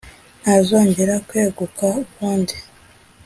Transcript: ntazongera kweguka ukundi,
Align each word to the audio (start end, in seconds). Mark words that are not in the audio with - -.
ntazongera 0.41 1.15
kweguka 1.27 1.85
ukundi, 2.05 2.55